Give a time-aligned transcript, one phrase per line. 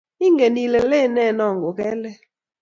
[0.25, 2.17] ingen ile leene noo ko ke lel